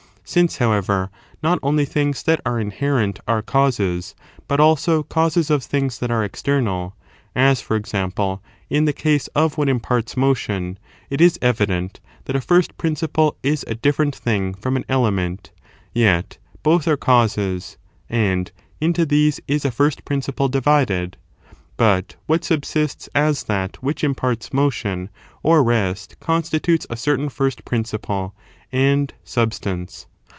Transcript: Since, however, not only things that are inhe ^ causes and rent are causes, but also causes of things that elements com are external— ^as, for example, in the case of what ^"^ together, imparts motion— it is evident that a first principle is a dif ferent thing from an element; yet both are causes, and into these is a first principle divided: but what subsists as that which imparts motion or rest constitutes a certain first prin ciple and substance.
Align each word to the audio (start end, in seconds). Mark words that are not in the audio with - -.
Since, 0.23 0.59
however, 0.59 1.09
not 1.43 1.59
only 1.61 1.83
things 1.83 2.23
that 2.23 2.39
are 2.45 2.53
inhe 2.55 2.71
^ 2.71 2.71
causes 2.71 2.79
and 2.79 2.95
rent 2.95 3.19
are 3.27 3.41
causes, 3.41 4.15
but 4.47 4.61
also 4.61 5.03
causes 5.03 5.49
of 5.49 5.61
things 5.61 5.99
that 5.99 6.09
elements 6.09 6.19
com 6.19 6.21
are 6.21 6.23
external— 6.55 6.95
^as, 7.35 7.61
for 7.61 7.75
example, 7.75 8.41
in 8.69 8.85
the 8.85 8.93
case 8.93 9.27
of 9.35 9.57
what 9.57 9.65
^"^ 9.65 9.67
together, 9.67 9.71
imparts 9.75 10.15
motion— 10.15 10.79
it 11.09 11.19
is 11.19 11.37
evident 11.41 11.99
that 12.23 12.37
a 12.37 12.39
first 12.39 12.77
principle 12.77 13.35
is 13.43 13.65
a 13.67 13.75
dif 13.75 13.97
ferent 13.97 14.15
thing 14.15 14.53
from 14.53 14.77
an 14.77 14.85
element; 14.87 15.51
yet 15.93 16.37
both 16.63 16.87
are 16.87 16.95
causes, 16.95 17.75
and 18.09 18.53
into 18.79 19.05
these 19.05 19.41
is 19.49 19.65
a 19.65 19.69
first 19.71 20.05
principle 20.05 20.47
divided: 20.47 21.17
but 21.75 22.15
what 22.27 22.45
subsists 22.45 23.09
as 23.13 23.43
that 23.43 23.83
which 23.83 24.01
imparts 24.01 24.53
motion 24.53 25.09
or 25.43 25.61
rest 25.61 26.17
constitutes 26.21 26.87
a 26.89 26.95
certain 26.95 27.27
first 27.27 27.65
prin 27.65 27.83
ciple 27.83 28.31
and 28.71 29.13
substance. 29.25 30.05